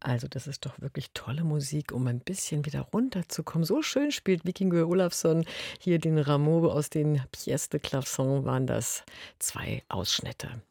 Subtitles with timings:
[0.00, 3.64] Also, das ist doch wirklich tolle Musik, um ein bisschen wieder runterzukommen.
[3.64, 5.44] So schön spielt Vikingur Olafsson
[5.80, 9.02] hier den Rameau aus den Pièces de Clavecin waren das
[9.38, 10.62] zwei Ausschnitte.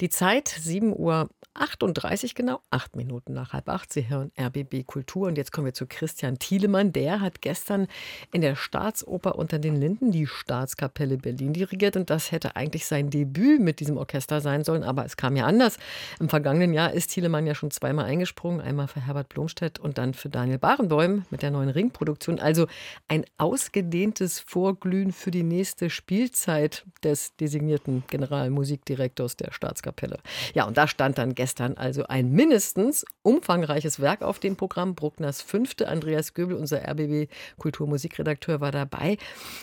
[0.00, 1.28] Die Zeit 7 Uhr
[1.60, 3.92] 38 genau, acht Minuten nach halb acht.
[3.92, 5.28] Sie hören RBB Kultur.
[5.28, 6.92] Und jetzt kommen wir zu Christian Thielemann.
[6.92, 7.88] Der hat gestern
[8.32, 11.96] in der Staatsoper unter den Linden die Staatskapelle Berlin dirigiert.
[11.96, 14.84] Und das hätte eigentlich sein Debüt mit diesem Orchester sein sollen.
[14.84, 15.78] Aber es kam ja anders.
[16.20, 18.60] Im vergangenen Jahr ist Thielemann ja schon zweimal eingesprungen.
[18.60, 22.38] Einmal für Herbert Blomstedt und dann für Daniel Barenbäum mit der neuen Ringproduktion.
[22.38, 22.66] Also
[23.08, 30.18] ein ausgedehntes Vorglühen für die nächste Spielzeit des designierten Generalmusikdirektors der Staatskapelle.
[30.54, 31.45] Ja, und da stand dann gestern
[31.76, 34.94] also ein mindestens umfangreiches Werk auf dem Programm.
[34.94, 35.88] Bruckners fünfte.
[35.88, 39.16] Andreas Göbel, unser RBB Kulturmusikredakteur, war dabei.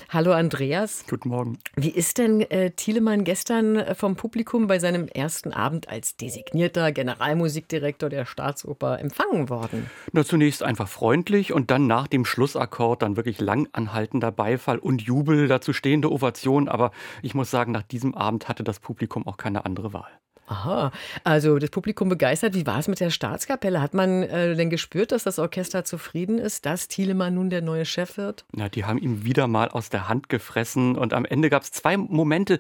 [0.10, 1.04] Hallo Andreas.
[1.10, 1.60] Guten Morgen.
[1.76, 6.92] Wie ist denn äh, Thielemann gestern äh, vom Publikum bei seinem ersten Abend als designierter
[6.92, 9.90] Generalmusikdirektor der Staatsoper empfangen worden?
[10.12, 15.02] Na, zunächst einfach freundlich und dann nach dem Schlussakkord dann wirklich lang anhaltender Beifall und
[15.02, 16.70] Jubel, dazu stehende Ovation.
[16.70, 20.12] Aber ich muss sagen, nach diesem Abend hatte das Publikum auch keine andere Wahl.
[20.46, 20.92] Aha,
[21.24, 22.54] also das Publikum begeistert.
[22.54, 23.82] Wie war es mit der Staatskapelle?
[23.82, 27.86] Hat man äh, denn gespürt, dass das Orchester zufrieden ist, dass Thielemann nun der neue
[27.86, 28.46] Chef wird?
[28.56, 30.98] Ja, die haben ihm wieder mal aus der Hand gefressen.
[30.98, 32.60] Und am Ende gab es zwei Momente,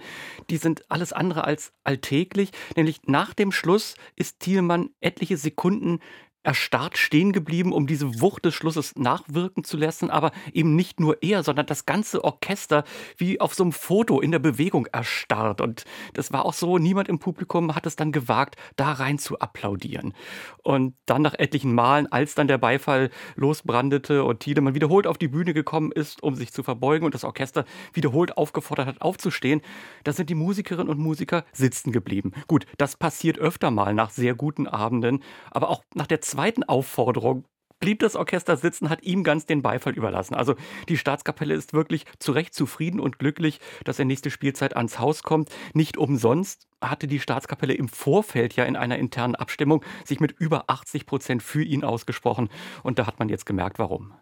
[0.49, 2.51] die sind alles andere als alltäglich.
[2.77, 5.99] Nämlich nach dem Schluss ist Thielemann etliche Sekunden
[6.43, 11.21] erstarrt stehen geblieben, um diese Wucht des Schlusses nachwirken zu lassen, aber eben nicht nur
[11.21, 12.83] er, sondern das ganze Orchester
[13.17, 15.61] wie auf so einem Foto in der Bewegung erstarrt.
[15.61, 19.39] Und das war auch so, niemand im Publikum hat es dann gewagt, da rein zu
[19.39, 20.13] applaudieren.
[20.61, 25.27] Und dann nach etlichen Malen, als dann der Beifall losbrandete und Tiedemann wiederholt auf die
[25.29, 29.61] Bühne gekommen ist, um sich zu verbeugen und das Orchester wiederholt aufgefordert hat, aufzustehen,
[30.03, 32.33] da sind die Musikerinnen und Musiker sitzen geblieben.
[32.47, 37.45] Gut, das passiert öfter mal nach sehr guten Abenden, aber auch nach der zweiten Aufforderung
[37.79, 40.33] blieb das Orchester sitzen, hat ihm ganz den Beifall überlassen.
[40.33, 40.55] Also
[40.89, 45.21] die Staatskapelle ist wirklich zu Recht zufrieden und glücklich, dass er nächste Spielzeit ans Haus
[45.21, 45.49] kommt.
[45.73, 50.63] Nicht umsonst hatte die Staatskapelle im Vorfeld ja in einer internen Abstimmung sich mit über
[50.67, 52.49] 80 Prozent für ihn ausgesprochen.
[52.81, 54.13] Und da hat man jetzt gemerkt, warum.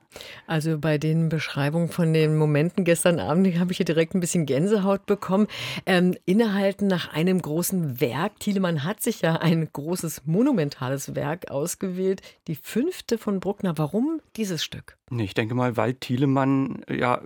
[0.48, 4.46] Also bei den Beschreibungen von den Momenten gestern Abend habe ich hier direkt ein bisschen
[4.46, 5.48] Gänsehaut bekommen.
[5.86, 8.40] Ähm, innehalten nach einem großen Werk.
[8.40, 12.22] Thielemann hat sich ja ein großes, monumentales Werk ausgewählt.
[12.48, 13.78] Die fünfte von Bruckner.
[13.78, 14.98] Warum dieses Stück?
[15.18, 17.22] Ich denke mal, weil Thielemann, ja,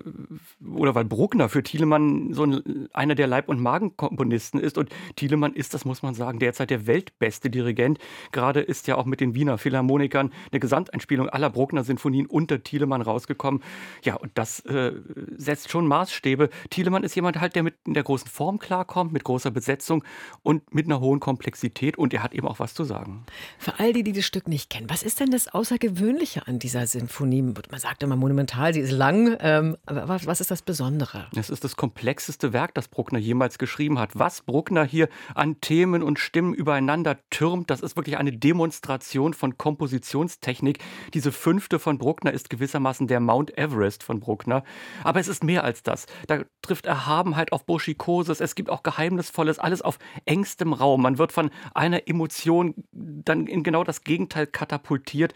[0.73, 4.79] oder weil Bruckner für Thielemann so ein, einer der Leib- und Magenkomponisten ist.
[4.79, 7.99] Und Thielemann ist, das muss man sagen, derzeit der weltbeste Dirigent.
[8.31, 13.61] Gerade ist ja auch mit den Wiener Philharmonikern eine Gesamteinspielung aller Bruckner-Sinfonien unter Thielemann rausgekommen.
[14.03, 14.93] Ja, und das äh,
[15.37, 16.49] setzt schon Maßstäbe.
[16.71, 20.03] Thielemann ist jemand halt, der mit der großen Form klarkommt, mit großer Besetzung
[20.41, 21.97] und mit einer hohen Komplexität.
[21.97, 23.25] Und er hat eben auch was zu sagen.
[23.59, 26.87] Für all die, die das Stück nicht kennen, was ist denn das Außergewöhnliche an dieser
[26.87, 27.53] Sinfonie?
[27.75, 29.35] Man sagt immer monumental, sie ist lang.
[29.41, 31.27] Ähm, aber was, was ist das Besondere?
[31.35, 34.11] Es ist das komplexeste Werk, das Bruckner jemals geschrieben hat.
[34.13, 39.57] Was Bruckner hier an Themen und Stimmen übereinander türmt, das ist wirklich eine Demonstration von
[39.57, 40.79] Kompositionstechnik.
[41.13, 44.63] Diese fünfte von Bruckner ist gewissermaßen der Mount Everest von Bruckner.
[45.03, 46.05] Aber es ist mehr als das.
[46.27, 48.39] Da trifft Erhabenheit auf Burschikoses.
[48.39, 51.01] Es gibt auch Geheimnisvolles, alles auf engstem Raum.
[51.01, 55.33] Man wird von einer Emotion dann in genau das Gegenteil katapultiert.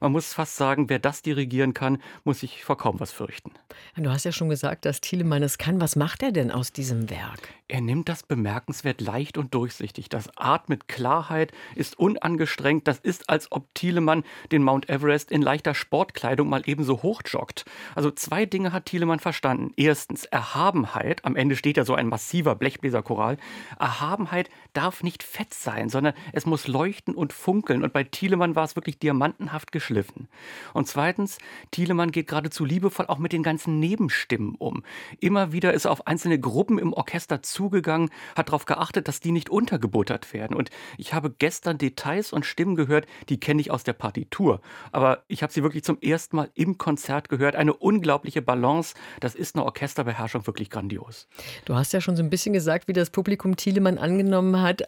[0.00, 3.52] Man muss fast sagen, wer das dirigieren kann, muss sich vor kaum was fürchten.
[3.96, 5.80] Du hast ja schon gesagt, dass Thielemann es kann.
[5.80, 7.54] Was macht er denn aus diesem Werk?
[7.70, 10.08] Er nimmt das bemerkenswert leicht und durchsichtig.
[10.08, 12.88] Das atmet Klarheit, ist unangestrengt.
[12.88, 17.66] Das ist, als ob Thielemann den Mount Everest in leichter Sportkleidung mal ebenso hochjoggt.
[17.94, 19.74] Also zwei Dinge hat Thielemann verstanden.
[19.76, 21.26] Erstens Erhabenheit.
[21.26, 23.36] Am Ende steht ja so ein massiver Blechbläserchoral.
[23.78, 27.84] Erhabenheit darf nicht fett sein, sondern es muss leuchten und funkeln.
[27.84, 30.28] Und bei Thielemann war es wirklich diamantenhaft geschliffen.
[30.72, 31.36] Und zweitens,
[31.70, 34.84] Thielemann geht geradezu liebevoll auch mit den ganzen Nebenstimmen um.
[35.20, 39.18] Immer wieder ist er auf einzelne Gruppen im Orchester zu zugegangen, hat darauf geachtet, dass
[39.18, 40.56] die nicht untergebuttert werden.
[40.56, 44.60] Und ich habe gestern Details und Stimmen gehört, die kenne ich aus der Partitur.
[44.92, 47.56] Aber ich habe sie wirklich zum ersten Mal im Konzert gehört.
[47.56, 48.94] Eine unglaubliche Balance.
[49.18, 51.26] Das ist eine Orchesterbeherrschung wirklich grandios.
[51.64, 54.82] Du hast ja schon so ein bisschen gesagt, wie das Publikum Thielemann angenommen hat.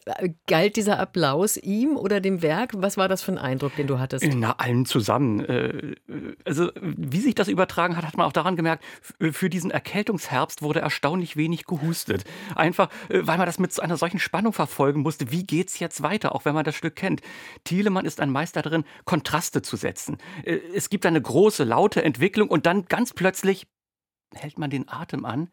[0.47, 2.71] Galt dieser Applaus ihm oder dem Werk?
[2.77, 4.25] Was war das für ein Eindruck, den du hattest?
[4.33, 5.41] Na, allen zusammen.
[5.45, 5.97] Äh,
[6.45, 8.85] also, wie sich das übertragen hat, hat man auch daran gemerkt,
[9.33, 12.25] für diesen Erkältungsherbst wurde erstaunlich wenig gehustet.
[12.61, 15.31] Einfach, äh, weil man das mit einer solchen Spannung verfolgen musste.
[15.33, 17.23] Wie geht's jetzt weiter, auch wenn man das Stück kennt?
[17.65, 20.19] Thielemann ist ein Meister darin, Kontraste zu setzen.
[20.45, 23.67] Äh, es gibt eine große, laute Entwicklung und dann ganz plötzlich
[24.35, 25.49] hält man den Atem an,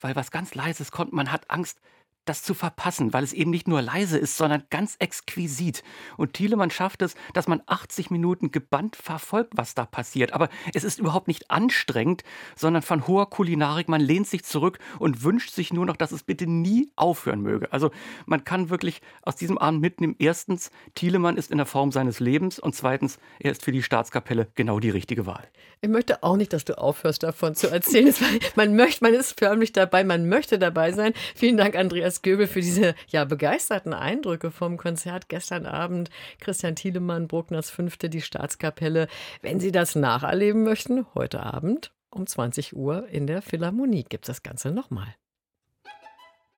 [0.00, 1.12] weil was ganz Leises kommt.
[1.12, 1.80] Man hat Angst,
[2.24, 5.82] das zu verpassen, weil es eben nicht nur leise ist, sondern ganz exquisit.
[6.16, 10.32] Und Thielemann schafft es, dass man 80 Minuten gebannt verfolgt, was da passiert.
[10.32, 12.22] Aber es ist überhaupt nicht anstrengend,
[12.56, 13.88] sondern von hoher Kulinarik.
[13.88, 17.72] Man lehnt sich zurück und wünscht sich nur noch, dass es bitte nie aufhören möge.
[17.72, 17.90] Also
[18.26, 22.58] man kann wirklich aus diesem Abend mitnehmen, erstens, Thielemann ist in der Form seines Lebens
[22.58, 25.48] und zweitens, er ist für die Staatskapelle genau die richtige Wahl.
[25.80, 28.14] Ich möchte auch nicht, dass du aufhörst davon zu erzählen.
[28.54, 31.12] man möchte, man ist förmlich dabei, man möchte dabei sein.
[31.34, 31.74] Vielen Dank,
[32.12, 36.10] Andreas Göbel, für diese ja, begeisterten Eindrücke vom Konzert gestern Abend.
[36.40, 39.08] Christian Thielemann, Bruckners Fünfte, die Staatskapelle.
[39.40, 44.36] Wenn Sie das nacherleben möchten, heute Abend um 20 Uhr in der Philharmonie gibt es
[44.36, 45.14] das Ganze nochmal.